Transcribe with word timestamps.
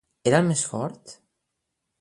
Era 0.29 0.39
el 0.43 0.47
més 0.51 0.63
fort? 0.71 1.15